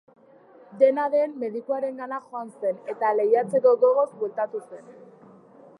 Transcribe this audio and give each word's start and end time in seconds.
Dena 0.79 1.03
den, 1.15 1.35
medikuarengana 1.43 2.19
joan 2.31 2.49
zen, 2.63 2.81
eta 2.95 3.13
lehiatzeko 3.21 3.75
gogoz 3.85 4.09
bueltatu 4.23 4.65
zen. 4.71 4.89